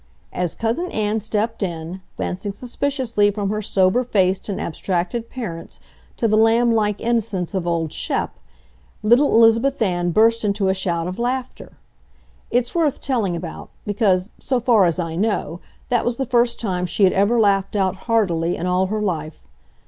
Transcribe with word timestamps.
As 0.33 0.55
Cousin 0.55 0.89
Ann 0.91 1.19
stepped 1.19 1.61
in, 1.61 2.01
glancing 2.17 2.53
suspiciously 2.53 3.29
from 3.29 3.51
her 3.51 3.61
sober 3.61 4.03
faced 4.03 4.49
and 4.49 4.59
abstracted 4.59 5.29
parents 5.29 5.79
to 6.17 6.27
the 6.27 6.35
lamb 6.35 6.73
like 6.73 6.99
innocence 6.99 7.53
of 7.53 7.67
old 7.67 7.93
Shep, 7.93 8.31
little 9.03 9.31
Elizabeth 9.31 9.79
Ann 9.79 10.09
burst 10.09 10.43
into 10.43 10.69
a 10.69 10.73
shout 10.73 11.05
of 11.05 11.19
laughter. 11.19 11.73
It's 12.49 12.73
worth 12.73 12.99
telling 12.99 13.35
about, 13.35 13.69
because, 13.85 14.31
so 14.39 14.59
far 14.59 14.85
as 14.85 14.97
I 14.97 15.15
know, 15.15 15.59
that 15.89 16.03
was 16.03 16.17
the 16.17 16.25
first 16.25 16.59
time 16.59 16.87
she 16.87 17.03
had 17.03 17.13
ever 17.13 17.39
laughed 17.39 17.75
out 17.75 17.95
heartily 18.07 18.55
in 18.57 18.65
all 18.65 18.87
her 18.87 19.03
life. 19.03 19.45